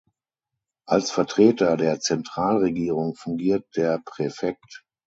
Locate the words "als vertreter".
0.87-1.77